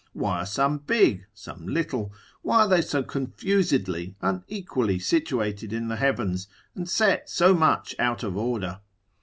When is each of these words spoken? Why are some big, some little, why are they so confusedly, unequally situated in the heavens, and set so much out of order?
Why 0.13 0.39
are 0.39 0.45
some 0.47 0.79
big, 0.79 1.25
some 1.31 1.67
little, 1.67 2.11
why 2.41 2.61
are 2.63 2.67
they 2.67 2.81
so 2.81 3.03
confusedly, 3.03 4.15
unequally 4.19 4.97
situated 4.97 5.71
in 5.73 5.89
the 5.89 5.95
heavens, 5.97 6.47
and 6.73 6.89
set 6.89 7.29
so 7.29 7.53
much 7.53 7.95
out 7.99 8.23
of 8.23 8.35
order? 8.35 8.79